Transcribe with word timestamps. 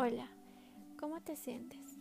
Hola, 0.00 0.28
¿cómo 0.96 1.20
te 1.20 1.34
sientes? 1.34 1.98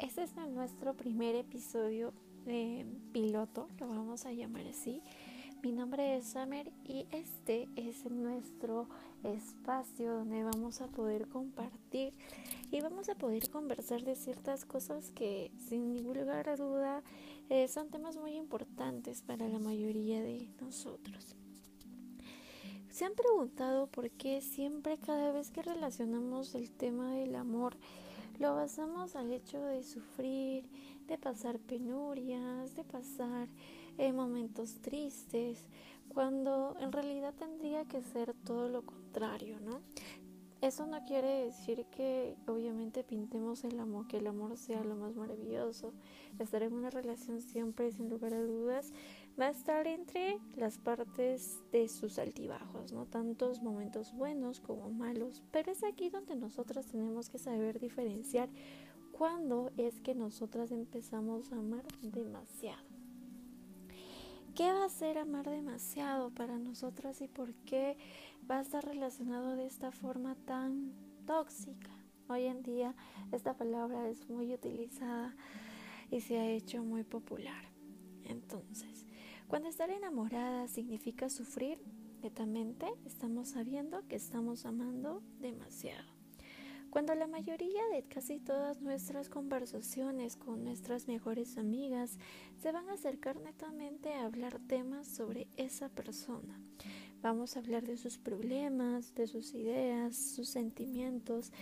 Este 0.00 0.24
es 0.24 0.34
nuestro 0.34 0.94
primer 0.94 1.36
episodio 1.36 2.12
de 2.44 2.84
piloto, 3.12 3.68
lo 3.78 3.86
vamos 3.86 4.26
a 4.26 4.32
llamar 4.32 4.66
así. 4.66 5.00
Mi 5.62 5.70
nombre 5.70 6.16
es 6.16 6.32
Summer 6.32 6.72
y 6.84 7.06
este 7.12 7.68
es 7.76 8.04
nuestro 8.06 8.88
espacio 9.22 10.14
donde 10.14 10.42
vamos 10.42 10.80
a 10.80 10.88
poder 10.88 11.28
compartir 11.28 12.12
y 12.72 12.80
vamos 12.80 13.08
a 13.08 13.14
poder 13.14 13.48
conversar 13.50 14.02
de 14.02 14.16
ciertas 14.16 14.64
cosas 14.64 15.12
que 15.12 15.52
sin 15.68 15.94
ningún 15.94 16.18
lugar 16.18 16.48
a 16.48 16.56
duda 16.56 17.04
eh, 17.50 17.68
son 17.68 17.88
temas 17.88 18.16
muy 18.16 18.32
importantes 18.32 19.22
para 19.22 19.46
la 19.46 19.60
mayoría 19.60 20.20
de 20.22 20.50
nosotros. 20.60 21.37
¿Se 22.98 23.04
han 23.04 23.14
preguntado 23.14 23.86
por 23.86 24.10
qué 24.10 24.40
siempre 24.40 24.98
cada 24.98 25.30
vez 25.30 25.52
que 25.52 25.62
relacionamos 25.62 26.56
el 26.56 26.68
tema 26.68 27.14
del 27.14 27.36
amor 27.36 27.76
lo 28.40 28.56
basamos 28.56 29.14
al 29.14 29.32
hecho 29.32 29.62
de 29.62 29.84
sufrir, 29.84 30.68
de 31.06 31.16
pasar 31.16 31.60
penurias, 31.60 32.74
de 32.74 32.82
pasar 32.82 33.46
eh, 33.98 34.12
momentos 34.12 34.80
tristes, 34.82 35.64
cuando 36.08 36.74
en 36.80 36.90
realidad 36.90 37.34
tendría 37.34 37.84
que 37.84 38.02
ser 38.02 38.34
todo 38.34 38.68
lo 38.68 38.84
contrario, 38.84 39.60
¿no? 39.60 39.80
Eso 40.60 40.88
no 40.88 41.04
quiere 41.04 41.44
decir 41.44 41.86
que 41.92 42.34
obviamente 42.48 43.04
pintemos 43.04 43.62
el 43.62 43.78
amor, 43.78 44.08
que 44.08 44.16
el 44.16 44.26
amor 44.26 44.56
sea 44.56 44.82
lo 44.82 44.96
más 44.96 45.14
maravilloso. 45.14 45.92
Estar 46.40 46.64
en 46.64 46.72
una 46.72 46.90
relación 46.90 47.40
siempre, 47.40 47.92
sin 47.92 48.10
lugar 48.10 48.34
a 48.34 48.42
dudas, 48.42 48.92
va 49.38 49.46
a 49.46 49.50
estar 49.50 49.86
entre 49.86 50.38
las 50.56 50.78
partes 50.78 51.60
de 51.70 51.88
sus 51.88 52.18
altibajos, 52.18 52.92
¿no? 52.92 53.06
Tantos 53.06 53.62
momentos 53.62 54.12
buenos 54.12 54.60
como 54.60 54.90
malos. 54.90 55.42
Pero 55.52 55.70
es 55.70 55.84
aquí 55.84 56.10
donde 56.10 56.34
nosotros 56.34 56.86
tenemos 56.86 57.28
que 57.28 57.38
saber 57.38 57.78
diferenciar 57.78 58.48
cuándo 59.12 59.70
es 59.76 60.00
que 60.00 60.14
nosotras 60.14 60.72
empezamos 60.72 61.52
a 61.52 61.58
amar 61.58 61.84
demasiado. 62.02 62.88
¿Qué 64.56 64.72
va 64.72 64.86
a 64.86 64.88
ser 64.88 65.18
amar 65.18 65.48
demasiado 65.48 66.30
para 66.30 66.58
nosotras 66.58 67.20
y 67.20 67.28
por 67.28 67.54
qué 67.64 67.96
va 68.50 68.58
a 68.58 68.62
estar 68.62 68.84
relacionado 68.84 69.54
de 69.54 69.66
esta 69.66 69.92
forma 69.92 70.34
tan 70.46 70.92
tóxica? 71.26 71.90
Hoy 72.28 72.46
en 72.46 72.64
día 72.64 72.96
esta 73.30 73.54
palabra 73.54 74.08
es 74.08 74.28
muy 74.28 74.52
utilizada 74.52 75.34
y 76.10 76.22
se 76.22 76.38
ha 76.38 76.50
hecho 76.50 76.82
muy 76.82 77.04
popular. 77.04 77.64
Entonces, 78.24 79.07
cuando 79.48 79.70
estar 79.70 79.90
enamorada 79.90 80.68
significa 80.68 81.30
sufrir 81.30 81.80
netamente, 82.22 82.86
estamos 83.06 83.48
sabiendo 83.48 84.06
que 84.06 84.16
estamos 84.16 84.66
amando 84.66 85.22
demasiado. 85.40 86.04
Cuando 86.90 87.14
la 87.14 87.26
mayoría 87.26 87.82
de 87.92 88.02
casi 88.02 88.40
todas 88.40 88.82
nuestras 88.82 89.30
conversaciones 89.30 90.36
con 90.36 90.64
nuestras 90.64 91.08
mejores 91.08 91.56
amigas 91.56 92.18
se 92.60 92.72
van 92.72 92.88
a 92.90 92.94
acercar 92.94 93.40
netamente 93.40 94.12
a 94.12 94.26
hablar 94.26 94.58
temas 94.66 95.06
sobre 95.06 95.48
esa 95.56 95.88
persona. 95.88 96.60
Vamos 97.22 97.56
a 97.56 97.60
hablar 97.60 97.86
de 97.86 97.96
sus 97.96 98.18
problemas, 98.18 99.14
de 99.14 99.26
sus 99.26 99.54
ideas, 99.54 100.14
sus 100.16 100.48
sentimientos. 100.48 101.52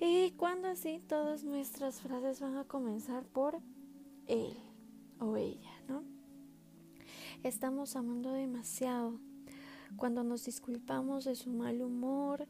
Y 0.00 0.32
cuando 0.32 0.68
así 0.68 1.00
todas 1.08 1.44
nuestras 1.44 2.00
frases 2.00 2.40
van 2.40 2.56
a 2.56 2.64
comenzar 2.64 3.24
por 3.24 3.60
él 4.26 4.56
o 5.18 5.36
ella. 5.36 5.73
Estamos 7.44 7.94
amando 7.94 8.32
demasiado. 8.32 9.20
Cuando 9.98 10.24
nos 10.24 10.46
disculpamos 10.46 11.26
de 11.26 11.34
su 11.34 11.50
mal 11.50 11.82
humor, 11.82 12.48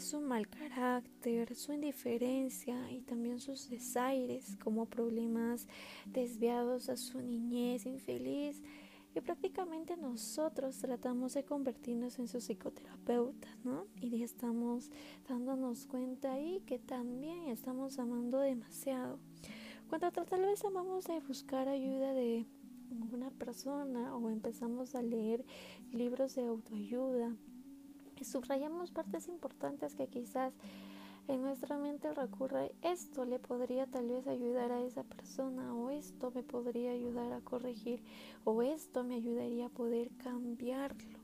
su 0.00 0.20
mal 0.20 0.48
carácter, 0.48 1.56
su 1.56 1.72
indiferencia 1.72 2.90
y 2.90 3.00
también 3.00 3.40
sus 3.40 3.70
desaires 3.70 4.58
como 4.62 4.84
problemas 4.84 5.66
desviados 6.04 6.90
a 6.90 6.98
su 6.98 7.22
niñez 7.22 7.86
infeliz. 7.86 8.62
Y 9.14 9.20
prácticamente 9.22 9.96
nosotros 9.96 10.76
tratamos 10.76 11.32
de 11.32 11.44
convertirnos 11.44 12.18
en 12.18 12.28
su 12.28 12.38
psicoterapeuta, 12.38 13.48
¿no? 13.64 13.86
Y 13.98 14.22
estamos 14.22 14.90
dándonos 15.26 15.86
cuenta 15.86 16.34
ahí 16.34 16.60
que 16.66 16.78
también 16.78 17.44
estamos 17.48 17.98
amando 17.98 18.40
demasiado. 18.40 19.18
Cuando 19.88 20.10
tal 20.12 20.42
vez 20.42 20.62
amamos 20.66 21.06
de 21.06 21.18
buscar 21.20 21.66
ayuda 21.66 22.12
de 22.12 22.46
una 23.12 23.30
persona 23.30 24.16
o 24.16 24.30
empezamos 24.30 24.94
a 24.94 25.02
leer 25.02 25.44
libros 25.92 26.34
de 26.34 26.46
autoayuda, 26.46 27.34
subrayamos 28.24 28.90
partes 28.90 29.28
importantes 29.28 29.94
que 29.94 30.06
quizás 30.06 30.52
en 31.28 31.42
nuestra 31.42 31.78
mente 31.78 32.12
recurre 32.12 32.72
esto 32.82 33.24
le 33.24 33.38
podría 33.38 33.86
tal 33.86 34.08
vez 34.08 34.26
ayudar 34.26 34.72
a 34.72 34.82
esa 34.82 35.04
persona 35.04 35.74
o 35.74 35.90
esto 35.90 36.32
me 36.34 36.42
podría 36.42 36.90
ayudar 36.90 37.32
a 37.32 37.40
corregir 37.40 38.02
o 38.44 38.62
esto 38.62 39.04
me 39.04 39.14
ayudaría 39.14 39.66
a 39.66 39.70
poder 39.70 40.10
cambiarlo. 40.16 41.18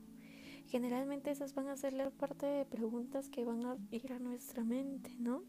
Generalmente 0.67 1.31
esas 1.31 1.53
van 1.53 1.67
a 1.67 1.77
ser 1.77 1.93
la 1.93 2.11
parte 2.11 2.45
de 2.45 2.63
preguntas 2.63 3.27
que 3.27 3.43
van 3.43 3.65
a 3.65 3.75
ir 3.91 4.13
a 4.13 4.19
nuestra 4.19 4.63
mente, 4.63 5.15
¿no? 5.19 5.41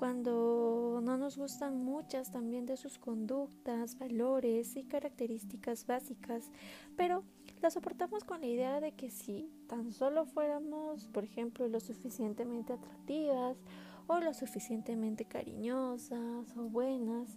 Cuando 0.00 1.02
no 1.02 1.18
nos 1.18 1.36
gustan 1.36 1.84
muchas 1.84 2.30
también 2.30 2.64
de 2.64 2.78
sus 2.78 2.96
conductas, 2.96 3.98
valores 3.98 4.74
y 4.76 4.84
características 4.84 5.86
básicas, 5.86 6.50
pero 6.96 7.22
la 7.60 7.70
soportamos 7.70 8.24
con 8.24 8.40
la 8.40 8.46
idea 8.46 8.80
de 8.80 8.92
que 8.92 9.10
si 9.10 9.52
tan 9.68 9.92
solo 9.92 10.24
fuéramos, 10.24 11.06
por 11.08 11.24
ejemplo, 11.24 11.68
lo 11.68 11.80
suficientemente 11.80 12.72
atractivas 12.72 13.58
o 14.06 14.20
lo 14.20 14.32
suficientemente 14.32 15.26
cariñosas 15.26 16.56
o 16.56 16.62
buenas, 16.62 17.36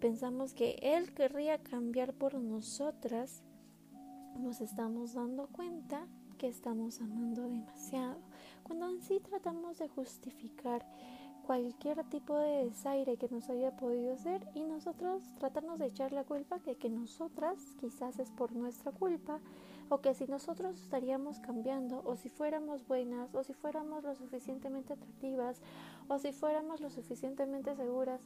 pensamos 0.00 0.54
que 0.54 0.78
Él 0.80 1.12
querría 1.12 1.62
cambiar 1.62 2.14
por 2.14 2.36
nosotras, 2.36 3.42
nos 4.38 4.62
estamos 4.62 5.12
dando 5.12 5.46
cuenta 5.48 6.08
que 6.38 6.48
estamos 6.48 7.02
amando 7.02 7.50
demasiado. 7.50 8.18
Cuando 8.62 8.88
en 8.88 9.02
sí 9.02 9.20
tratamos 9.20 9.78
de 9.78 9.88
justificar 9.88 10.86
cualquier 11.46 12.02
tipo 12.04 12.38
de 12.38 12.64
desaire 12.66 13.16
que 13.16 13.28
nos 13.28 13.48
haya 13.48 13.76
podido 13.76 14.14
hacer 14.14 14.46
y 14.54 14.64
nosotros 14.64 15.22
tratarnos 15.38 15.78
de 15.78 15.86
echar 15.86 16.12
la 16.12 16.24
culpa 16.24 16.58
de 16.58 16.76
que 16.76 16.88
nosotras 16.88 17.58
quizás 17.80 18.18
es 18.18 18.30
por 18.30 18.52
nuestra 18.52 18.92
culpa 18.92 19.40
o 19.88 20.00
que 20.00 20.14
si 20.14 20.26
nosotros 20.26 20.80
estaríamos 20.80 21.38
cambiando 21.40 22.02
o 22.04 22.16
si 22.16 22.28
fuéramos 22.28 22.86
buenas 22.86 23.34
o 23.34 23.42
si 23.44 23.52
fuéramos 23.52 24.04
lo 24.04 24.14
suficientemente 24.14 24.94
atractivas 24.94 25.60
o 26.08 26.18
si 26.18 26.32
fuéramos 26.32 26.80
lo 26.80 26.90
suficientemente 26.90 27.74
seguras 27.76 28.22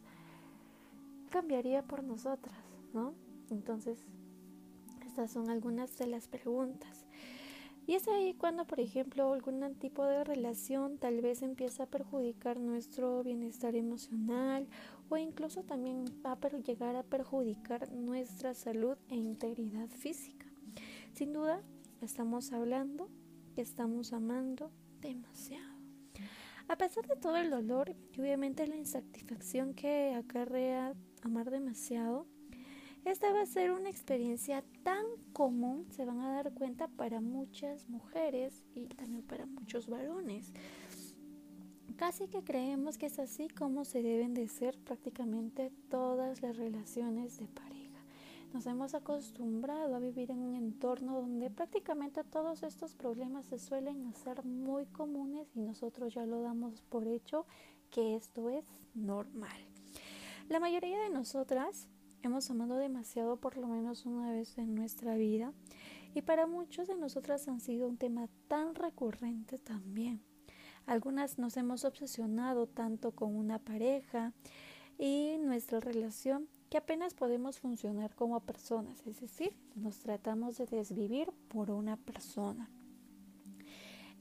cambiaría 1.30 1.82
por 1.82 2.04
nosotras, 2.04 2.56
¿no? 2.94 3.14
Entonces, 3.50 4.06
estas 5.04 5.32
son 5.32 5.50
algunas 5.50 5.98
de 5.98 6.06
las 6.06 6.28
preguntas. 6.28 6.95
Y 7.86 7.94
es 7.94 8.08
ahí 8.08 8.34
cuando, 8.34 8.66
por 8.66 8.80
ejemplo, 8.80 9.32
algún 9.32 9.74
tipo 9.76 10.04
de 10.04 10.24
relación 10.24 10.98
tal 10.98 11.20
vez 11.20 11.42
empieza 11.42 11.84
a 11.84 11.86
perjudicar 11.86 12.58
nuestro 12.58 13.22
bienestar 13.22 13.76
emocional 13.76 14.66
o 15.08 15.16
incluso 15.16 15.62
también 15.62 16.04
va 16.24 16.32
a 16.32 16.48
llegar 16.58 16.96
a 16.96 17.04
perjudicar 17.04 17.92
nuestra 17.92 18.54
salud 18.54 18.96
e 19.08 19.14
integridad 19.14 19.88
física. 19.88 20.46
Sin 21.14 21.32
duda, 21.32 21.62
estamos 22.00 22.52
hablando 22.52 23.08
estamos 23.60 24.12
amando 24.12 24.70
demasiado. 25.00 25.76
A 26.68 26.76
pesar 26.76 27.06
de 27.06 27.16
todo 27.16 27.36
el 27.36 27.50
dolor 27.50 27.94
y 28.12 28.20
obviamente 28.20 28.66
la 28.66 28.76
insatisfacción 28.76 29.74
que 29.74 30.14
acarrea 30.14 30.94
amar 31.22 31.50
demasiado, 31.50 32.26
esta 33.06 33.32
va 33.32 33.42
a 33.42 33.46
ser 33.46 33.70
una 33.70 33.88
experiencia 33.88 34.64
tan 34.82 35.06
común, 35.32 35.86
se 35.90 36.04
van 36.04 36.20
a 36.20 36.32
dar 36.32 36.52
cuenta 36.52 36.88
para 36.88 37.20
muchas 37.20 37.88
mujeres 37.88 38.64
y 38.74 38.86
también 38.88 39.22
para 39.22 39.46
muchos 39.46 39.86
varones. 39.86 40.52
Casi 41.96 42.26
que 42.26 42.42
creemos 42.42 42.98
que 42.98 43.06
es 43.06 43.20
así 43.20 43.46
como 43.46 43.84
se 43.84 44.02
deben 44.02 44.34
de 44.34 44.48
ser 44.48 44.76
prácticamente 44.80 45.70
todas 45.88 46.42
las 46.42 46.56
relaciones 46.56 47.38
de 47.38 47.46
pareja. 47.46 48.02
Nos 48.52 48.66
hemos 48.66 48.92
acostumbrado 48.94 49.94
a 49.94 50.00
vivir 50.00 50.32
en 50.32 50.40
un 50.40 50.56
entorno 50.56 51.20
donde 51.20 51.48
prácticamente 51.48 52.24
todos 52.24 52.64
estos 52.64 52.96
problemas 52.96 53.46
se 53.46 53.60
suelen 53.60 54.04
hacer 54.08 54.44
muy 54.44 54.84
comunes 54.86 55.46
y 55.54 55.60
nosotros 55.60 56.12
ya 56.12 56.26
lo 56.26 56.42
damos 56.42 56.82
por 56.82 57.06
hecho 57.06 57.46
que 57.90 58.16
esto 58.16 58.50
es 58.50 58.64
normal. 58.94 59.56
La 60.48 60.58
mayoría 60.58 61.00
de 61.00 61.10
nosotras 61.10 61.88
hemos 62.26 62.50
amado 62.50 62.76
demasiado 62.76 63.36
por 63.36 63.56
lo 63.56 63.68
menos 63.68 64.04
una 64.04 64.32
vez 64.32 64.58
en 64.58 64.74
nuestra 64.74 65.14
vida 65.14 65.52
y 66.12 66.22
para 66.22 66.46
muchos 66.46 66.88
de 66.88 66.96
nosotras 66.96 67.46
han 67.46 67.60
sido 67.60 67.88
un 67.88 67.96
tema 67.96 68.28
tan 68.48 68.74
recurrente 68.74 69.58
también. 69.58 70.20
Algunas 70.86 71.38
nos 71.38 71.56
hemos 71.56 71.84
obsesionado 71.84 72.66
tanto 72.66 73.12
con 73.12 73.36
una 73.36 73.60
pareja 73.60 74.32
y 74.98 75.36
nuestra 75.38 75.78
relación 75.78 76.48
que 76.68 76.78
apenas 76.78 77.14
podemos 77.14 77.60
funcionar 77.60 78.14
como 78.16 78.40
personas, 78.40 79.06
es 79.06 79.20
decir, 79.20 79.54
nos 79.76 79.98
tratamos 80.00 80.58
de 80.58 80.66
desvivir 80.66 81.30
por 81.48 81.70
una 81.70 81.96
persona. 81.96 82.68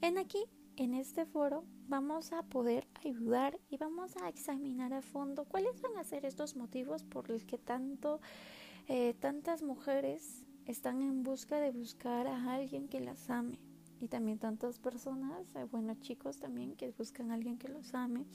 En 0.02 0.20
aquí 0.20 0.46
en 0.78 0.94
este 0.94 1.26
foro 1.26 1.64
vamos 1.88 2.34
a 2.34 2.44
poder 2.44 2.88
ayudar 3.04 3.60
y 3.70 3.78
vamos 3.78 4.16
a 4.18 4.30
examinar 4.30 4.94
a 4.94 5.02
fondo 5.02 5.46
cuáles 5.46 5.82
van 5.82 5.98
a 5.98 6.04
ser 6.04 6.26
estos 6.26 6.56
motivos 6.56 7.04
por 7.04 7.30
los 7.30 7.46
que 7.46 7.58
tanto 7.58 8.20
eh, 8.88 9.14
tantas 9.20 9.64
mujeres 9.64 10.46
están 10.66 11.02
en 11.02 11.24
busca 11.24 11.60
de 11.60 11.72
buscar 11.72 12.28
a 12.28 12.54
alguien 12.54 12.88
que 12.88 13.00
las 13.00 13.30
ame 13.30 13.60
y 14.00 14.08
también 14.08 14.38
tantas 14.38 14.80
personas, 14.80 15.48
eh, 15.56 15.66
bueno 15.72 15.96
chicos 16.02 16.40
también 16.40 16.76
que 16.76 16.92
buscan 16.92 17.32
a 17.32 17.36
alguien 17.36 17.58
que 17.58 17.70
los 17.70 17.94
ame 17.94 18.26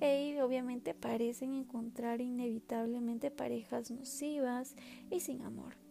e, 0.00 0.30
y 0.30 0.40
obviamente 0.40 0.94
parecen 0.94 1.54
encontrar 1.54 2.20
inevitablemente 2.20 3.30
parejas 3.30 3.90
nocivas 3.90 4.76
y 5.10 5.20
sin 5.20 5.42
amor. 5.42 5.87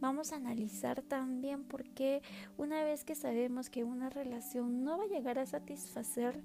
Vamos 0.00 0.32
a 0.32 0.36
analizar 0.36 1.02
también 1.02 1.64
por 1.64 1.84
qué 1.90 2.22
una 2.56 2.84
vez 2.84 3.04
que 3.04 3.14
sabemos 3.14 3.68
que 3.68 3.82
una 3.82 4.10
relación 4.10 4.84
no 4.84 4.98
va 4.98 5.04
a 5.04 5.08
llegar 5.08 5.38
a 5.38 5.46
satisfacer 5.46 6.40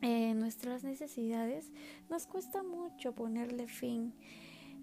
eh, 0.00 0.34
nuestras 0.34 0.84
necesidades, 0.84 1.72
nos 2.08 2.26
cuesta 2.26 2.62
mucho 2.62 3.14
ponerle 3.14 3.66
fin. 3.66 4.14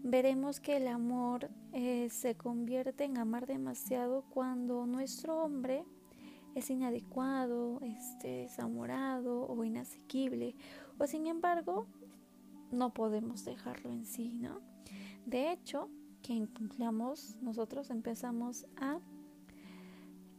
Veremos 0.03 0.59
que 0.59 0.77
el 0.77 0.88
amor 0.88 1.50
eh, 1.71 2.09
se 2.09 2.35
convierte 2.35 3.06
en 3.06 3.18
amar 3.18 3.47
demasiado 3.47 4.25
cuando 4.29 4.86
nuestro 4.86 5.38
hombre 5.38 5.86
es 6.56 6.69
inadecuado, 6.69 7.79
este, 7.81 8.27
desamorado 8.44 9.47
o 9.47 9.63
inasequible, 9.63 10.56
o 11.00 11.07
sin 11.07 11.25
embargo 11.27 11.88
no 12.71 12.94
podemos 12.94 13.45
dejarlo 13.45 13.91
en 13.91 14.06
sí, 14.06 14.38
¿no? 14.39 14.59
De 15.25 15.51
hecho, 15.51 15.89
que 16.23 16.33
incumplamos, 16.33 17.35
nosotros 17.41 17.91
empezamos 17.91 18.65
a 18.77 18.99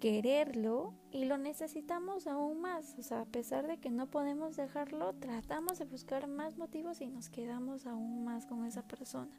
quererlo 0.00 0.94
y 1.12 1.26
lo 1.26 1.38
necesitamos 1.38 2.26
aún 2.26 2.60
más. 2.60 2.96
O 2.98 3.02
sea, 3.02 3.20
a 3.20 3.26
pesar 3.26 3.66
de 3.66 3.78
que 3.78 3.90
no 3.90 4.10
podemos 4.10 4.56
dejarlo, 4.56 5.14
tratamos 5.14 5.78
de 5.78 5.84
buscar 5.84 6.26
más 6.26 6.58
motivos 6.58 7.00
y 7.00 7.06
nos 7.06 7.28
quedamos 7.28 7.86
aún 7.86 8.24
más 8.24 8.46
con 8.46 8.64
esa 8.64 8.82
persona. 8.82 9.30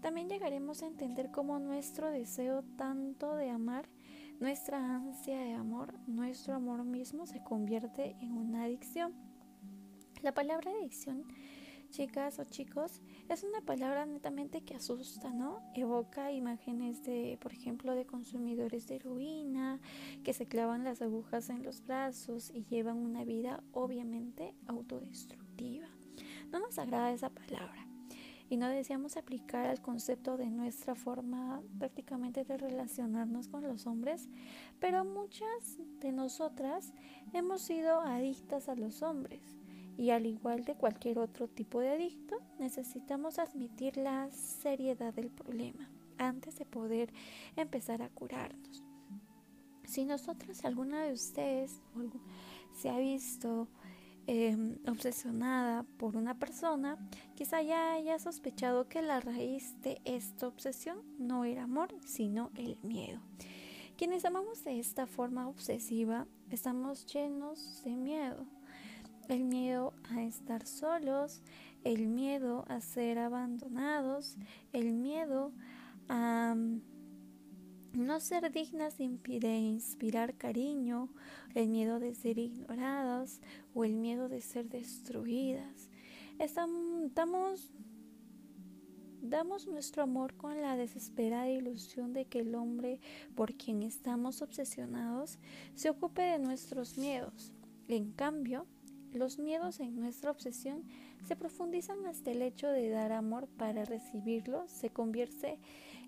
También 0.00 0.28
llegaremos 0.28 0.82
a 0.82 0.86
entender 0.86 1.30
cómo 1.30 1.58
nuestro 1.58 2.10
deseo 2.10 2.62
tanto 2.76 3.34
de 3.36 3.50
amar, 3.50 3.88
nuestra 4.40 4.96
ansia 4.96 5.38
de 5.38 5.54
amor, 5.54 5.94
nuestro 6.06 6.54
amor 6.54 6.84
mismo 6.84 7.26
se 7.26 7.42
convierte 7.42 8.16
en 8.20 8.32
una 8.32 8.64
adicción. 8.64 9.12
La 10.22 10.32
palabra 10.32 10.70
adicción 10.70 11.24
chicas 11.90 12.38
o 12.38 12.44
chicos, 12.44 13.00
es 13.28 13.42
una 13.42 13.60
palabra 13.60 14.06
netamente 14.06 14.62
que 14.62 14.74
asusta, 14.74 15.32
¿no? 15.32 15.60
Evoca 15.74 16.32
imágenes 16.32 17.02
de, 17.02 17.38
por 17.40 17.52
ejemplo, 17.52 17.94
de 17.94 18.06
consumidores 18.06 18.86
de 18.86 18.96
heroína, 18.96 19.80
que 20.24 20.32
se 20.32 20.46
clavan 20.46 20.84
las 20.84 21.02
agujas 21.02 21.50
en 21.50 21.62
los 21.62 21.84
brazos 21.84 22.50
y 22.54 22.64
llevan 22.64 22.98
una 22.98 23.24
vida 23.24 23.62
obviamente 23.72 24.54
autodestructiva. 24.66 25.88
No 26.50 26.60
nos 26.60 26.78
agrada 26.78 27.12
esa 27.12 27.30
palabra 27.30 27.86
y 28.50 28.56
no 28.56 28.68
deseamos 28.68 29.16
aplicar 29.16 29.66
al 29.66 29.82
concepto 29.82 30.36
de 30.36 30.50
nuestra 30.50 30.94
forma 30.94 31.62
prácticamente 31.78 32.44
de 32.44 32.56
relacionarnos 32.56 33.48
con 33.48 33.62
los 33.62 33.86
hombres, 33.86 34.28
pero 34.78 35.04
muchas 35.04 35.78
de 36.00 36.12
nosotras 36.12 36.94
hemos 37.32 37.62
sido 37.62 38.00
adictas 38.00 38.68
a 38.68 38.74
los 38.74 39.02
hombres 39.02 39.58
y 39.98 40.10
al 40.10 40.26
igual 40.26 40.64
de 40.64 40.76
cualquier 40.76 41.18
otro 41.18 41.48
tipo 41.48 41.80
de 41.80 41.90
adicto, 41.90 42.40
necesitamos 42.60 43.40
admitir 43.40 43.96
la 43.96 44.30
seriedad 44.30 45.12
del 45.12 45.28
problema 45.28 45.90
antes 46.18 46.56
de 46.56 46.64
poder 46.64 47.12
empezar 47.56 48.00
a 48.02 48.08
curarnos. 48.08 48.84
Si 49.84 50.04
nosotros, 50.04 50.64
alguna 50.64 51.02
de 51.02 51.12
ustedes 51.12 51.80
se 52.72 52.90
ha 52.90 52.98
visto 52.98 53.66
em, 54.28 54.76
obsesionada 54.86 55.82
por 55.98 56.16
una 56.16 56.38
persona, 56.38 56.96
quizá 57.34 57.60
ya 57.62 57.94
haya 57.94 58.20
sospechado 58.20 58.88
que 58.88 59.02
la 59.02 59.18
raíz 59.18 59.80
de 59.82 60.00
esta 60.04 60.46
obsesión 60.46 61.02
no 61.18 61.44
era 61.44 61.64
amor, 61.64 61.92
sino 62.06 62.52
el 62.54 62.78
miedo. 62.84 63.20
Quienes 63.96 64.24
amamos 64.24 64.62
de 64.62 64.78
esta 64.78 65.08
forma 65.08 65.48
obsesiva 65.48 66.28
estamos 66.50 67.04
llenos 67.06 67.82
de 67.82 67.96
miedo 67.96 68.46
el 69.28 69.44
miedo 69.44 69.92
a 70.10 70.22
estar 70.22 70.66
solos, 70.66 71.42
el 71.84 72.08
miedo 72.08 72.64
a 72.68 72.80
ser 72.80 73.18
abandonados, 73.18 74.36
el 74.72 74.92
miedo 74.92 75.52
a 76.08 76.54
mm, 76.56 76.80
no 77.92 78.20
ser 78.20 78.50
dignas 78.52 78.98
de 78.98 79.56
inspirar 79.56 80.34
cariño, 80.34 81.08
el 81.54 81.68
miedo 81.68 81.98
de 82.00 82.14
ser 82.14 82.38
ignoradas 82.38 83.40
o 83.74 83.84
el 83.84 83.94
miedo 83.94 84.28
de 84.28 84.40
ser 84.40 84.68
destruidas. 84.68 85.90
Estamos, 86.38 87.72
damos 89.20 89.66
nuestro 89.66 90.02
amor 90.02 90.34
con 90.36 90.60
la 90.60 90.76
desesperada 90.76 91.50
ilusión 91.50 92.12
de 92.12 92.26
que 92.26 92.40
el 92.40 92.54
hombre 92.54 93.00
por 93.34 93.54
quien 93.54 93.82
estamos 93.82 94.42
obsesionados 94.42 95.38
se 95.74 95.90
ocupe 95.90 96.22
de 96.22 96.38
nuestros 96.38 96.98
miedos. 96.98 97.52
En 97.88 98.12
cambio, 98.12 98.66
los 99.12 99.38
miedos 99.38 99.80
en 99.80 99.98
nuestra 99.98 100.30
obsesión 100.30 100.84
se 101.26 101.36
profundizan 101.36 102.06
hasta 102.06 102.30
el 102.30 102.42
hecho 102.42 102.68
de 102.68 102.90
dar 102.90 103.12
amor 103.12 103.48
para 103.48 103.84
recibirlo 103.84 104.66
se 104.68 104.90
convierte 104.90 105.58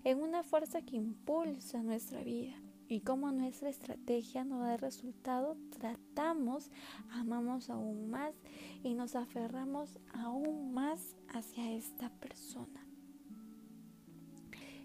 en 0.03 0.21
una 0.21 0.43
fuerza 0.43 0.81
que 0.81 0.95
impulsa 0.95 1.81
nuestra 1.81 2.23
vida. 2.23 2.55
Y 2.87 2.99
como 3.01 3.31
nuestra 3.31 3.69
estrategia 3.69 4.43
no 4.43 4.59
da 4.59 4.75
resultado, 4.75 5.55
tratamos, 5.79 6.69
amamos 7.11 7.69
aún 7.69 8.09
más 8.09 8.35
y 8.83 8.95
nos 8.95 9.15
aferramos 9.15 9.97
aún 10.13 10.73
más 10.73 11.15
hacia 11.29 11.71
esta 11.71 12.09
persona. 12.09 12.85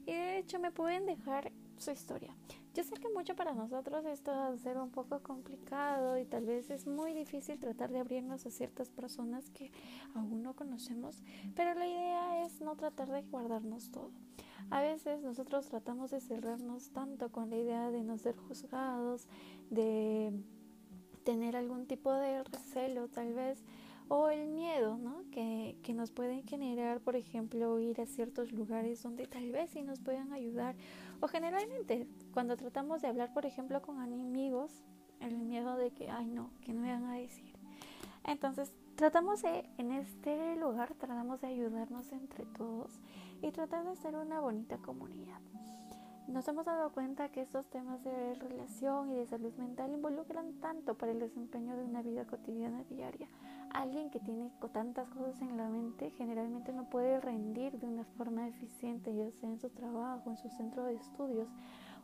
Y 0.07 0.13
de 0.13 0.39
hecho 0.39 0.61
me 0.61 0.71
pueden 0.71 1.05
dejar 1.05 1.51
su 1.79 1.91
historia. 1.91 2.33
Yo 2.77 2.85
sé 2.85 2.95
que 2.97 3.09
mucho 3.09 3.35
para 3.35 3.55
nosotros 3.55 4.05
esto 4.05 4.33
va 4.33 4.49
a 4.49 4.59
ser 4.59 4.77
un 4.77 4.91
poco 4.91 5.23
complicado 5.23 6.19
y 6.19 6.27
tal 6.27 6.45
vez 6.45 6.69
es 6.69 6.87
muy 6.87 7.15
difícil 7.15 7.59
tratar 7.59 7.91
de 7.91 8.01
abrirnos 8.01 8.45
a 8.45 8.51
ciertas 8.51 8.91
personas 8.91 9.49
que 9.49 9.73
aún 10.15 10.43
no 10.43 10.55
conocemos, 10.55 11.23
pero 11.55 11.73
la 11.73 11.87
idea 11.87 12.45
es 12.45 12.61
no 12.61 12.77
tratar 12.77 13.09
de 13.09 13.23
guardarnos 13.23 13.91
todo. 13.91 14.11
A 14.69 14.83
veces 14.83 15.23
nosotros 15.23 15.71
tratamos 15.71 16.11
de 16.11 16.21
cerrarnos 16.21 16.91
tanto 16.91 17.33
con 17.33 17.49
la 17.49 17.57
idea 17.57 17.91
de 17.91 18.03
no 18.03 18.19
ser 18.19 18.37
juzgados, 18.37 19.27
de 19.71 20.39
tener 21.25 21.57
algún 21.57 21.87
tipo 21.87 22.13
de 22.13 22.45
recelo 22.45 23.09
tal 23.09 23.33
vez 23.33 23.65
o 24.09 24.29
el 24.29 24.49
miedo 24.49 24.97
¿no? 24.99 25.23
que, 25.31 25.77
que 25.83 25.93
nos 25.95 26.11
pueden 26.11 26.45
generar, 26.45 27.01
por 27.01 27.17
ejemplo, 27.17 27.79
ir 27.81 28.01
a 28.01 28.07
ciertos 28.07 28.53
lugares 28.53 29.03
donde 29.03 29.27
tal 29.27 29.51
vez 29.51 29.71
sí 29.71 29.83
nos 29.83 30.01
puedan 30.01 30.33
ayudar. 30.33 30.77
O 31.21 31.29
generalmente, 31.29 32.07
cuando 32.33 32.57
tratamos 32.57 33.03
de 33.03 33.09
hablar, 33.09 33.33
por 33.33 33.47
ejemplo, 33.47 33.83
con 33.83 34.01
amigos, 34.01 34.85
el 35.21 35.39
miedo 35.39 35.77
de 35.77 35.91
que, 35.91 36.11
ay 36.11 36.27
no, 36.27 36.51
que 36.61 36.73
no 36.73 36.83
me 36.83 36.93
van 36.93 37.05
a 37.05 37.15
decir. 37.15 37.57
Entonces, 38.25 38.73
tratamos 38.97 39.43
de, 39.43 39.69
en 39.79 39.93
este 39.93 40.57
lugar, 40.57 40.95
tratamos 40.95 41.41
de 41.41 41.49
ayudarnos 41.49 42.13
entre 42.13 42.45
todos 42.47 43.01
y 43.43 43.51
tratar 43.53 43.85
de 43.85 43.97
ser 43.97 44.17
una 44.17 44.41
bonita 44.41 44.79
comunidad. 44.79 45.41
Nos 46.29 46.49
hemos 46.49 46.67
dado 46.67 46.91
cuenta 46.91 47.29
que 47.29 47.41
estos 47.41 47.67
temas 47.71 48.03
de 48.03 48.35
relación 48.35 49.11
y 49.11 49.17
de 49.17 49.27
salud 49.27 49.55
mental 49.55 49.93
involucran 49.93 50.55
tanto 50.61 50.99
para 50.99 51.13
el 51.13 51.21
desempeño 51.21 51.77
de 51.77 51.85
una 51.85 52.03
vida 52.03 52.27
cotidiana 52.27 52.83
diaria. 52.91 53.29
Alguien 53.71 54.11
que 54.11 54.19
tiene 54.19 54.51
tantas 54.73 55.09
cosas 55.11 55.41
en 55.41 55.57
la 55.57 55.69
mente 55.69 56.11
generalmente 56.11 56.73
no 56.73 56.91
puede 56.91 57.21
rendir 57.21 57.79
de 57.79 57.87
una 57.87 58.05
forma 58.17 58.49
eficiente, 58.49 59.15
ya 59.15 59.31
sea 59.31 59.49
en 59.49 59.61
su 59.61 59.71
trabajo, 59.71 60.29
en 60.29 60.37
su 60.37 60.49
centro 60.49 60.83
de 60.83 60.95
estudios 60.95 61.49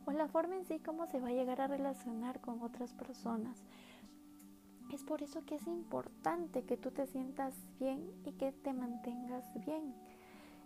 o 0.05 0.11
en 0.11 0.17
la 0.17 0.29
forma 0.29 0.55
en 0.55 0.65
sí 0.65 0.79
como 0.79 1.05
se 1.05 1.19
va 1.19 1.27
a 1.27 1.33
llegar 1.33 1.59
a 1.59 1.67
relacionar 1.67 2.39
con 2.39 2.61
otras 2.61 2.93
personas. 2.93 3.61
Es 4.93 5.03
por 5.03 5.21
eso 5.21 5.43
que 5.43 5.55
es 5.55 5.67
importante 5.67 6.63
que 6.63 6.77
tú 6.77 6.91
te 6.91 7.07
sientas 7.07 7.53
bien 7.77 8.09
y 8.25 8.31
que 8.33 8.53
te 8.53 8.71
mantengas 8.71 9.43
bien 9.65 9.93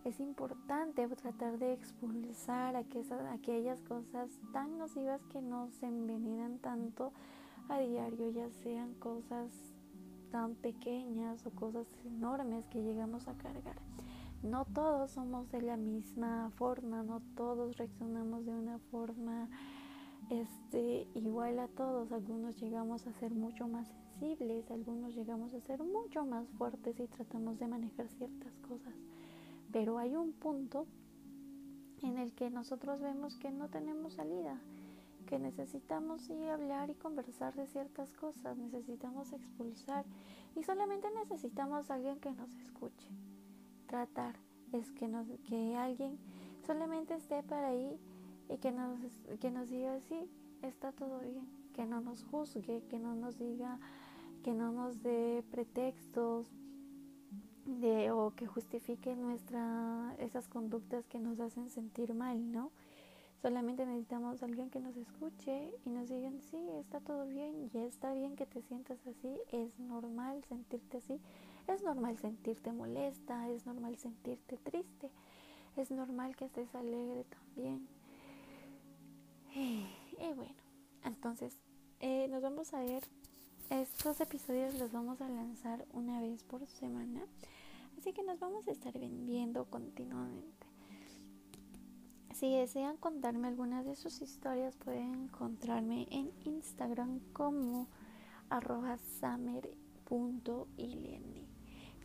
es 0.07 0.21
importante 0.21 1.05
tratar 1.09 1.59
de 1.59 1.73
expulsar 1.73 2.77
aquellas 2.77 3.81
cosas 3.81 4.29
tan 4.53 4.77
nocivas 4.77 5.21
que 5.25 5.41
nos 5.41 5.83
envenenan 5.83 6.59
tanto 6.59 7.11
a 7.67 7.79
diario, 7.79 8.31
ya 8.31 8.49
sean 8.49 8.93
cosas 8.95 9.51
tan 10.31 10.55
pequeñas 10.55 11.45
o 11.45 11.51
cosas 11.51 11.87
enormes 12.05 12.65
que 12.67 12.81
llegamos 12.81 13.27
a 13.27 13.33
cargar. 13.33 13.75
No 14.43 14.63
todos 14.63 15.11
somos 15.11 15.51
de 15.51 15.61
la 15.61 15.75
misma 15.75 16.51
forma, 16.55 17.03
no 17.03 17.21
todos 17.35 17.75
reaccionamos 17.75 18.45
de 18.45 18.53
una 18.53 18.79
forma 18.79 19.49
este, 20.29 21.05
igual 21.15 21.59
a 21.59 21.67
todos. 21.67 22.13
Algunos 22.13 22.55
llegamos 22.61 23.05
a 23.07 23.13
ser 23.13 23.33
mucho 23.33 23.67
más 23.67 23.87
sensibles, 24.19 24.71
algunos 24.71 25.13
llegamos 25.15 25.53
a 25.53 25.59
ser 25.59 25.83
mucho 25.83 26.25
más 26.25 26.47
fuertes 26.51 26.97
y 26.97 27.07
tratamos 27.07 27.59
de 27.59 27.67
manejar 27.67 28.07
ciertas 28.07 28.53
cosas. 28.59 29.06
Pero 29.71 29.97
hay 29.97 30.15
un 30.15 30.33
punto 30.33 30.85
en 32.01 32.17
el 32.17 32.33
que 32.33 32.49
nosotros 32.49 33.01
vemos 33.01 33.37
que 33.37 33.51
no 33.51 33.69
tenemos 33.69 34.13
salida 34.13 34.61
que 35.27 35.37
necesitamos 35.37 36.21
sí 36.21 36.47
hablar 36.47 36.89
y 36.89 36.95
conversar 36.95 37.53
de 37.53 37.67
ciertas 37.67 38.13
cosas, 38.13 38.57
necesitamos 38.57 39.33
expulsar 39.33 40.05
y 40.55 40.63
solamente 40.63 41.09
necesitamos 41.11 41.91
alguien 41.91 42.19
que 42.19 42.31
nos 42.31 42.51
escuche. 42.55 43.09
Tratar 43.87 44.35
es 44.71 44.89
que, 44.93 45.11
que 45.47 45.75
alguien 45.75 46.17
solamente 46.65 47.13
esté 47.13 47.43
para 47.43 47.67
ahí 47.67 47.99
y 48.49 48.57
que 48.57 48.71
nos, 48.71 48.99
que 49.39 49.51
nos 49.51 49.69
diga 49.69 49.99
sí, 49.99 50.29
está 50.61 50.93
todo 50.93 51.19
bien, 51.19 51.47
que 51.73 51.85
no 51.85 52.01
nos 52.01 52.23
juzgue, 52.23 52.83
que 52.89 52.97
no 52.97 53.13
nos 53.13 53.37
diga, 53.37 53.79
que 54.43 54.53
no 54.53 54.71
nos 54.71 55.03
dé 55.03 55.43
pretextos 55.51 56.49
de, 57.67 58.11
o 58.11 58.33
que 58.35 58.47
justifique 58.47 59.15
nuestra, 59.15 60.15
esas 60.19 60.47
conductas 60.47 61.05
que 61.07 61.19
nos 61.19 61.39
hacen 61.39 61.69
sentir 61.69 62.13
mal, 62.13 62.51
¿no? 62.51 62.71
Solamente 63.41 63.85
necesitamos 63.85 64.41
alguien 64.41 64.69
que 64.69 64.79
nos 64.79 64.97
escuche 64.97 65.71
y 65.85 65.89
nos 65.89 66.09
digan, 66.09 66.41
sí, 66.41 66.57
está 66.79 66.99
todo 67.01 67.27
bien 67.27 67.69
y 67.71 67.77
está 67.77 68.11
bien 68.13 68.35
que 68.35 68.47
te 68.47 68.61
sientas 68.63 68.97
así, 69.05 69.37
es 69.51 69.77
normal 69.79 70.43
sentirte 70.49 70.97
así, 70.97 71.19
es 71.67 71.83
normal 71.83 72.17
sentirte 72.17 72.71
molesta, 72.71 73.47
es 73.49 73.65
normal 73.65 73.95
sentirte 73.97 74.57
triste, 74.57 75.11
es 75.75 75.91
normal 75.91 76.35
que 76.35 76.45
estés 76.45 76.73
alegre 76.73 77.25
también. 77.25 77.87
Y, 79.53 80.33
bueno, 80.35 80.55
entonces 81.03 81.57
eh, 81.99 82.27
nos 82.29 82.41
vamos 82.41 82.73
a 82.73 82.79
ver, 82.79 83.03
estos 83.69 84.19
episodios 84.21 84.75
los 84.75 84.91
vamos 84.91 85.21
a 85.21 85.29
lanzar 85.29 85.85
una 85.93 86.21
vez 86.21 86.43
por 86.43 86.65
semana, 86.67 87.25
así 87.97 88.13
que 88.13 88.23
nos 88.23 88.39
vamos 88.39 88.67
a 88.67 88.71
estar 88.71 88.93
viendo 88.97 89.65
continuamente. 89.65 90.67
Si 92.33 92.55
desean 92.55 92.97
contarme 92.97 93.47
algunas 93.47 93.85
de 93.85 93.95
sus 93.95 94.21
historias, 94.21 94.75
pueden 94.77 95.15
encontrarme 95.15 96.07
en 96.11 96.31
Instagram 96.45 97.19
como 97.33 97.87
arroba 98.49 98.97
samer.ileni. 99.19 99.87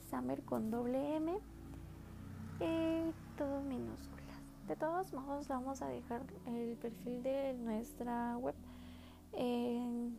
Samer 0.08 0.42
con 0.44 0.70
doble 0.70 1.16
M 1.16 1.38
y 2.60 3.12
todo 3.36 3.60
minúsculas. 3.60 4.22
De 4.68 4.76
todos 4.76 5.12
modos, 5.12 5.48
vamos 5.48 5.82
a 5.82 5.88
dejar 5.88 6.22
el 6.46 6.76
perfil 6.76 7.22
de 7.22 7.52
nuestra 7.54 8.38
web 8.38 8.54
en 9.32 10.16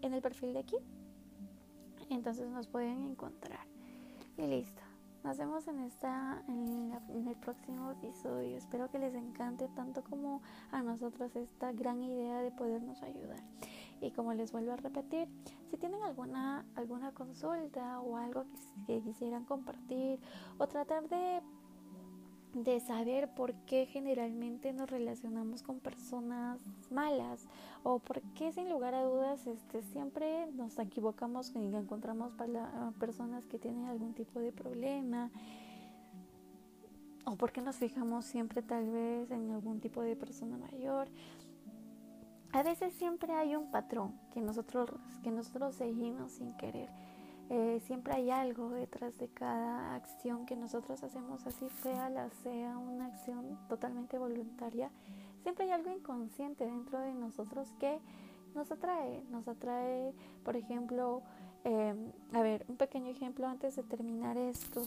el 0.00 0.22
perfil 0.22 0.52
de 0.52 0.60
aquí. 0.60 0.76
Entonces 2.10 2.48
nos 2.50 2.68
pueden 2.68 3.02
encontrar. 3.10 3.66
Y 4.38 4.46
listo. 4.46 4.80
Nos 5.24 5.36
vemos 5.36 5.66
en, 5.66 5.80
esta, 5.80 6.44
en, 6.46 7.26
el 7.26 7.34
próximo 7.34 7.90
episodio. 7.90 8.56
Espero 8.56 8.88
que 8.88 9.00
les 9.00 9.12
encante 9.16 9.66
tanto 9.74 10.04
como 10.04 10.42
a 10.70 10.80
nosotros 10.80 11.34
esta 11.34 11.72
gran 11.72 12.00
idea 12.04 12.40
de 12.40 12.52
podernos 12.52 13.02
ayudar. 13.02 13.42
Y 14.00 14.12
como 14.12 14.32
les 14.34 14.52
vuelvo 14.52 14.72
a 14.72 14.76
repetir, 14.76 15.26
si 15.68 15.76
tienen 15.76 16.04
alguna, 16.04 16.64
alguna 16.76 17.10
consulta 17.10 18.00
o 18.00 18.16
algo 18.16 18.44
que 18.86 19.00
quisieran 19.02 19.44
compartir 19.44 20.20
o 20.56 20.68
tratar 20.68 21.08
de 21.08 21.42
de 22.54 22.80
saber 22.80 23.28
por 23.34 23.54
qué 23.66 23.86
generalmente 23.86 24.72
nos 24.72 24.90
relacionamos 24.90 25.62
con 25.62 25.80
personas 25.80 26.60
malas 26.90 27.46
o 27.82 27.98
por 27.98 28.22
qué 28.34 28.52
sin 28.52 28.68
lugar 28.68 28.94
a 28.94 29.02
dudas 29.02 29.46
este, 29.46 29.82
siempre 29.82 30.46
nos 30.52 30.78
equivocamos 30.78 31.52
y 31.54 31.58
encontramos 31.58 32.32
personas 32.98 33.44
que 33.46 33.58
tienen 33.58 33.86
algún 33.86 34.14
tipo 34.14 34.40
de 34.40 34.52
problema 34.52 35.30
o 37.24 37.36
por 37.36 37.52
qué 37.52 37.60
nos 37.60 37.76
fijamos 37.76 38.24
siempre 38.24 38.62
tal 38.62 38.88
vez 38.90 39.30
en 39.30 39.50
algún 39.50 39.80
tipo 39.80 40.00
de 40.02 40.16
persona 40.16 40.56
mayor. 40.56 41.08
A 42.52 42.62
veces 42.62 42.94
siempre 42.94 43.34
hay 43.34 43.54
un 43.54 43.70
patrón 43.70 44.18
que 44.32 44.40
nosotros, 44.40 44.90
que 45.22 45.30
nosotros 45.30 45.74
seguimos 45.74 46.32
sin 46.32 46.56
querer. 46.56 46.88
Eh, 47.50 47.80
siempre 47.86 48.12
hay 48.14 48.30
algo 48.30 48.70
detrás 48.70 49.16
de 49.18 49.28
cada 49.28 49.94
acción 49.94 50.44
que 50.44 50.54
nosotros 50.54 51.02
hacemos, 51.02 51.46
así 51.46 51.66
fea 51.68 52.10
la 52.10 52.28
sea 52.42 52.76
una 52.76 53.06
acción 53.06 53.58
totalmente 53.68 54.18
voluntaria. 54.18 54.90
Siempre 55.42 55.64
hay 55.64 55.70
algo 55.70 55.90
inconsciente 55.90 56.66
dentro 56.66 56.98
de 56.98 57.14
nosotros 57.14 57.68
que 57.80 58.00
nos 58.54 58.70
atrae. 58.70 59.22
Nos 59.30 59.48
atrae, 59.48 60.12
por 60.44 60.56
ejemplo, 60.56 61.22
em, 61.64 62.12
a 62.32 62.42
ver, 62.42 62.66
un 62.68 62.76
pequeño 62.76 63.10
ejemplo 63.10 63.46
antes 63.46 63.76
de 63.76 63.82
terminar 63.82 64.36
esto. 64.36 64.82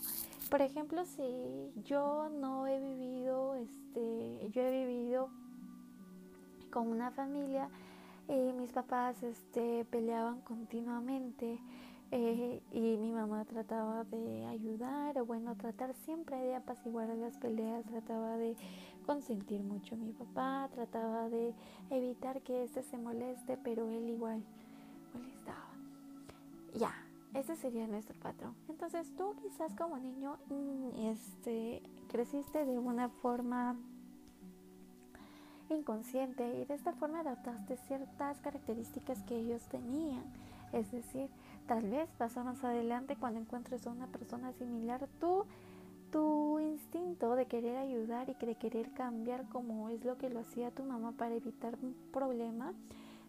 Por 0.52 0.62
ejemplo, 0.62 1.06
si 1.06 1.72
yo 1.84 2.30
no 2.30 2.68
he 2.68 2.80
vivido, 2.80 3.56
este, 3.56 4.50
yo 4.52 4.62
he 4.62 4.86
vivido 4.86 5.30
con 6.70 6.88
una 6.88 7.10
familia 7.12 7.70
y 8.28 8.54
mis 8.54 8.72
papás 8.72 9.24
este, 9.24 9.86
peleaban 9.86 10.42
continuamente. 10.42 11.60
Eh, 12.14 12.62
y 12.74 12.98
mi 12.98 13.14
mamá 13.14 13.46
trataba 13.46 14.04
de 14.04 14.46
ayudar, 14.46 15.18
o 15.18 15.26
bueno, 15.26 15.56
tratar 15.56 15.94
siempre 15.94 16.38
de 16.38 16.56
apaciguar 16.56 17.08
las 17.08 17.38
peleas, 17.38 17.86
trataba 17.86 18.36
de 18.36 18.58
consentir 19.06 19.62
mucho 19.64 19.96
a 19.96 19.98
mi 19.98 20.12
papá, 20.12 20.70
trataba 20.74 21.30
de 21.30 21.54
evitar 21.90 22.42
que 22.42 22.64
éste 22.64 22.84
se 22.84 22.98
moleste, 22.98 23.58
pero 23.64 23.90
él 23.90 24.10
igual 24.10 24.44
molestaba. 25.14 25.70
Ya, 26.76 26.94
ese 27.34 27.56
sería 27.56 27.88
nuestro 27.88 28.20
patrón. 28.20 28.56
Entonces 28.68 29.16
tú 29.16 29.34
quizás 29.42 29.74
como 29.76 29.98
niño 29.98 30.38
mm, 30.50 31.08
este, 31.12 31.82
creciste 32.10 32.66
de 32.66 32.78
una 32.78 33.08
forma 33.08 33.78
inconsciente 35.70 36.46
y 36.60 36.66
de 36.66 36.74
esta 36.74 36.92
forma 36.92 37.22
adaptaste 37.22 37.78
ciertas 37.88 38.42
características 38.42 39.24
que 39.24 39.38
ellos 39.38 39.62
tenían. 39.70 40.24
Es 40.74 40.92
decir, 40.92 41.30
Tal 41.68 41.90
vez 41.90 42.10
pasa 42.18 42.44
más 42.44 42.64
adelante 42.64 43.16
cuando 43.16 43.40
encuentres 43.40 43.86
a 43.88 43.92
una 43.92 44.08
persona 44.08 44.52
similar, 44.54 45.08
tú, 45.20 45.46
tu 46.12 46.60
instinto 46.60 47.36
de 47.36 47.46
querer 47.46 47.78
ayudar 47.78 48.30
y 48.30 48.46
de 48.46 48.56
querer 48.56 48.92
cambiar 48.94 49.48
como 49.50 49.90
es 49.90 50.04
lo 50.04 50.18
que 50.18 50.30
lo 50.30 50.40
hacía 50.40 50.72
tu 50.72 50.84
mamá 50.84 51.14
para 51.14 51.36
evitar 51.36 51.78
un 51.82 51.96
problema, 52.12 52.74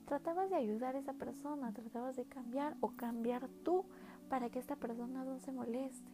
tratabas 0.06 0.50
de 0.50 0.56
ayudar 0.56 0.96
a 0.96 0.98
esa 0.98 1.12
persona, 1.12 1.72
tratabas 1.72 2.16
de 2.16 2.24
cambiar 2.24 2.76
o 2.80 2.90
cambiar 2.90 3.48
tú 3.64 3.84
para 4.28 4.50
que 4.50 4.58
esta 4.58 4.76
persona 4.76 5.24
no 5.24 5.38
se 5.38 5.52
moleste, 5.52 6.10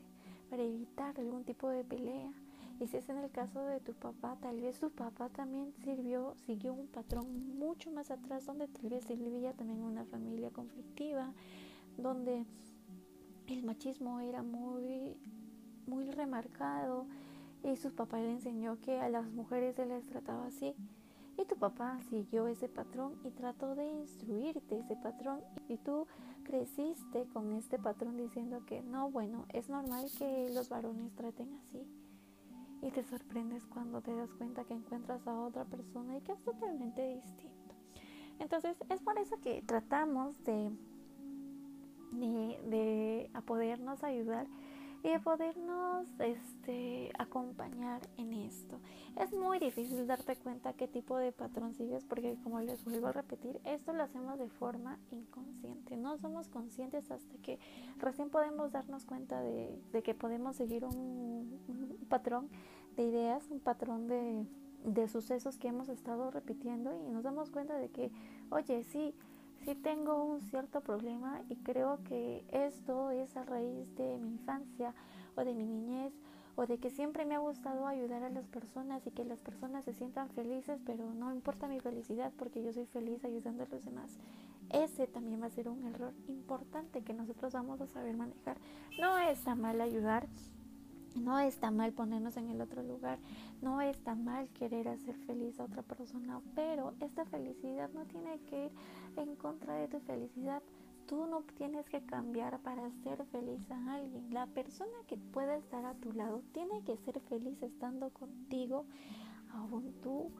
para 0.50 0.62
evitar 0.62 1.18
algún 1.18 1.44
tipo 1.44 1.68
de 1.68 1.84
pelea. 1.84 2.32
Y 2.80 2.86
si 2.86 2.96
es 2.96 3.08
en 3.08 3.18
el 3.18 3.30
caso 3.30 3.64
de 3.64 3.80
tu 3.80 3.92
papá, 3.94 4.36
tal 4.40 4.60
vez 4.60 4.78
tu 4.78 4.90
papá 4.90 5.28
también 5.30 5.72
sirvió, 5.82 6.34
siguió 6.46 6.72
un 6.74 6.86
patrón 6.86 7.58
mucho 7.58 7.90
más 7.90 8.10
atrás 8.10 8.46
donde 8.46 8.68
tal 8.68 8.88
vez 8.88 9.08
él 9.10 9.18
vivía 9.18 9.52
también 9.52 9.82
una 9.82 10.04
familia 10.04 10.50
conflictiva, 10.50 11.32
donde 11.98 12.46
el 13.46 13.64
machismo 13.64 14.20
era 14.20 14.42
muy, 14.42 15.16
muy 15.86 16.10
remarcado 16.10 17.06
y 17.62 17.76
su 17.76 17.94
papá 17.94 18.18
le 18.18 18.30
enseñó 18.32 18.80
que 18.80 19.00
a 19.00 19.08
las 19.08 19.30
mujeres 19.30 19.76
se 19.76 19.86
les 19.86 20.06
trataba 20.06 20.46
así. 20.46 20.74
Y 21.36 21.44
tu 21.44 21.56
papá 21.56 22.00
siguió 22.10 22.48
ese 22.48 22.68
patrón 22.68 23.14
y 23.24 23.30
trató 23.30 23.76
de 23.76 23.86
instruirte 23.86 24.80
ese 24.80 24.96
patrón 24.96 25.40
y 25.68 25.76
tú 25.78 26.06
creciste 26.42 27.26
con 27.32 27.52
este 27.52 27.78
patrón 27.78 28.16
diciendo 28.16 28.64
que 28.66 28.82
no, 28.82 29.10
bueno, 29.10 29.46
es 29.52 29.68
normal 29.68 30.06
que 30.18 30.50
los 30.52 30.68
varones 30.68 31.14
traten 31.14 31.52
así. 31.54 31.86
Y 32.82 32.90
te 32.90 33.04
sorprendes 33.04 33.66
cuando 33.66 34.00
te 34.00 34.14
das 34.14 34.32
cuenta 34.34 34.64
que 34.64 34.74
encuentras 34.74 35.26
a 35.26 35.40
otra 35.40 35.64
persona 35.64 36.16
y 36.16 36.20
que 36.22 36.32
es 36.32 36.42
totalmente 36.42 37.14
distinto. 37.14 37.74
Entonces 38.40 38.76
es 38.88 39.00
por 39.00 39.18
eso 39.18 39.40
que 39.40 39.62
tratamos 39.62 40.42
de 40.44 40.72
de, 42.12 43.30
a 43.34 43.40
podernos 43.42 44.02
ayudar 44.04 44.46
y 45.02 45.10
de 45.10 45.20
podernos 45.20 46.08
este, 46.18 47.12
acompañar 47.18 48.02
en 48.16 48.32
esto. 48.32 48.80
Es 49.16 49.32
muy 49.32 49.58
difícil 49.58 50.06
darte 50.06 50.36
cuenta 50.36 50.72
qué 50.72 50.88
tipo 50.88 51.16
de 51.16 51.32
patrón 51.32 51.74
sigues 51.74 52.04
porque 52.04 52.36
como 52.42 52.60
les 52.60 52.84
vuelvo 52.84 53.08
a 53.08 53.12
repetir, 53.12 53.60
esto 53.64 53.92
lo 53.92 54.02
hacemos 54.02 54.38
de 54.38 54.48
forma 54.48 54.98
inconsciente. 55.10 55.96
No 55.96 56.18
somos 56.18 56.48
conscientes 56.48 57.10
hasta 57.10 57.36
que 57.38 57.58
recién 57.98 58.30
podemos 58.30 58.72
darnos 58.72 59.04
cuenta 59.04 59.40
de, 59.40 59.80
que 60.02 60.14
podemos 60.14 60.56
seguir 60.56 60.84
un, 60.84 61.58
patrón 62.08 62.48
de 62.96 63.04
ideas, 63.04 63.48
un 63.50 63.60
patrón 63.60 64.08
de, 64.08 64.46
de 64.84 65.08
sucesos 65.08 65.58
que 65.58 65.68
hemos 65.68 65.88
estado 65.88 66.30
repitiendo 66.30 66.94
y 66.96 67.10
nos 67.10 67.22
damos 67.22 67.50
cuenta 67.50 67.76
de 67.76 67.90
que, 67.90 68.10
oye, 68.50 68.82
sí, 68.84 69.14
sí 69.68 69.74
tengo 69.74 70.24
un 70.24 70.40
cierto 70.40 70.80
problema 70.80 71.42
y 71.50 71.56
creo 71.56 72.02
que 72.04 72.42
esto 72.52 73.10
es 73.10 73.36
a 73.36 73.44
raíz 73.44 73.94
de 73.96 74.16
mi 74.16 74.30
infancia 74.30 74.94
o 75.36 75.44
de 75.44 75.52
mi 75.52 75.66
niñez 75.66 76.14
o 76.56 76.64
de 76.64 76.78
que 76.78 76.88
siempre 76.88 77.26
me 77.26 77.34
ha 77.34 77.38
gustado 77.38 77.86
ayudar 77.86 78.22
a 78.22 78.30
las 78.30 78.46
personas 78.48 79.06
y 79.06 79.10
que 79.10 79.26
las 79.26 79.38
personas 79.40 79.84
se 79.84 79.92
sientan 79.92 80.30
felices, 80.30 80.80
pero 80.86 81.12
no 81.12 81.34
importa 81.34 81.68
mi 81.68 81.80
felicidad 81.80 82.32
porque 82.38 82.62
yo 82.62 82.72
soy 82.72 82.86
feliz 82.86 83.22
ayudando 83.26 83.64
a 83.64 83.66
los 83.66 83.84
demás. 83.84 84.18
Ese 84.70 85.06
también 85.06 85.42
va 85.42 85.46
a 85.46 85.50
ser 85.50 85.68
un 85.68 85.84
error 85.84 86.14
importante 86.28 87.02
que 87.02 87.12
nosotros 87.12 87.52
vamos 87.52 87.82
a 87.82 87.88
saber 87.88 88.16
manejar. 88.16 88.56
No 88.98 89.18
está 89.18 89.54
mal 89.54 89.82
ayudar, 89.82 90.28
No 91.16 91.38
está 91.38 91.70
mal 91.70 91.92
ponernos 91.92 92.36
en 92.36 92.48
el 92.48 92.60
otro 92.60 92.82
lugar, 92.82 93.18
no 93.60 93.80
está 93.80 94.14
mal 94.14 94.48
querer 94.50 94.88
hacer 94.88 95.16
feliz 95.26 95.58
a 95.58 95.64
otra 95.64 95.82
persona, 95.82 96.40
pero 96.54 96.94
esta 97.00 97.24
felicidad 97.24 97.90
no 97.92 98.04
tiene 98.04 98.38
que 98.40 98.66
ir 98.66 98.72
en 99.16 99.34
contra 99.36 99.74
de 99.74 99.88
tu 99.88 100.00
felicidad. 100.00 100.62
Tú 101.06 101.26
no 101.26 101.42
tienes 101.56 101.88
que 101.88 102.04
cambiar 102.04 102.60
para 102.60 102.90
ser 103.02 103.24
feliz 103.26 103.68
a 103.70 103.94
alguien. 103.94 104.32
La 104.32 104.46
persona 104.46 104.92
que 105.06 105.16
pueda 105.16 105.56
estar 105.56 105.84
a 105.84 105.94
tu 105.94 106.12
lado 106.12 106.42
tiene 106.52 106.84
que 106.84 106.96
ser 106.98 107.18
feliz 107.20 107.62
estando 107.62 108.10
contigo, 108.10 108.84
aún 109.52 109.94
tú 110.02 110.30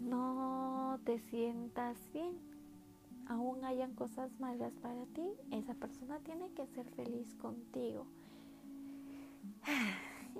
no 0.00 1.00
te 1.04 1.18
sientas 1.18 1.98
bien, 2.12 2.38
aún 3.26 3.64
hayan 3.64 3.94
cosas 3.94 4.30
malas 4.38 4.72
para 4.76 5.04
ti, 5.06 5.28
esa 5.50 5.74
persona 5.74 6.18
tiene 6.20 6.50
que 6.52 6.66
ser 6.68 6.88
feliz 6.90 7.34
contigo. 7.34 8.06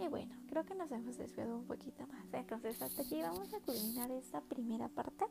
Y 0.01 0.07
bueno, 0.07 0.33
creo 0.49 0.65
que 0.65 0.75
nos 0.75 0.91
hemos 0.93 1.17
desviado 1.17 1.57
un 1.57 1.65
poquito 1.65 2.07
más. 2.07 2.33
Entonces 2.33 2.81
hasta 2.81 3.03
aquí 3.03 3.21
vamos 3.21 3.53
a 3.53 3.61
culminar 3.61 4.11
esta 4.13 4.41
primera 4.41 4.89
parte. 4.89 5.25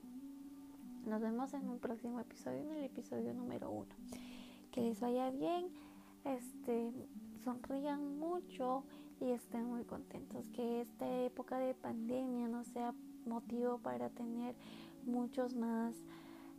Nos 1.06 1.22
vemos 1.22 1.54
en 1.54 1.70
un 1.70 1.80
próximo 1.80 2.20
episodio, 2.20 2.60
en 2.60 2.72
el 2.72 2.84
episodio 2.84 3.34
número 3.34 3.72
uno. 3.72 3.96
Que 4.72 4.82
les 4.82 5.00
vaya 5.00 5.32
bien, 5.32 5.68
este, 6.26 6.92
sonrían 7.46 8.20
mucho 8.20 8.84
y 9.22 9.32
estén 9.32 9.66
muy 9.66 9.86
contentos. 9.86 10.50
Que 10.50 10.82
esta 10.82 11.10
época 11.24 11.60
de 11.60 11.74
pandemia 11.74 12.50
no 12.50 12.66
sea 12.66 12.94
motivo 13.26 13.78
para 13.78 14.10
tener 14.10 14.54
muchos 15.06 15.56
más 15.56 15.96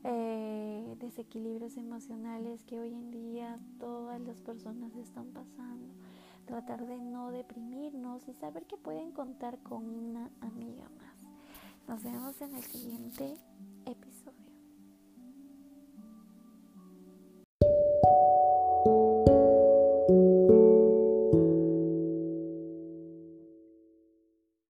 eh, 0.04 0.96
desequilibrios 0.98 1.76
emocionales 1.76 2.64
que 2.64 2.80
hoy 2.80 2.94
en 2.94 3.10
día 3.10 3.58
todas 3.78 4.20
las 4.22 4.40
personas 4.40 4.94
están 4.96 5.26
pasando. 5.26 5.92
Tratar 6.48 6.86
de 6.86 6.96
no 6.96 7.30
deprimirnos 7.30 8.26
y 8.26 8.32
saber 8.32 8.64
que 8.64 8.78
pueden 8.78 9.12
contar 9.12 9.58
con 9.58 9.84
una 9.84 10.30
amiga 10.40 10.88
más. 10.96 11.14
Nos 11.86 12.02
vemos 12.02 12.40
en 12.40 12.56
el 12.56 12.62
siguiente 12.62 13.36